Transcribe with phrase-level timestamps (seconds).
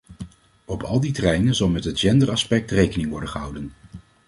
[0.65, 3.71] Op al die terreinen zal met het genderaspect rekening worden gehouden.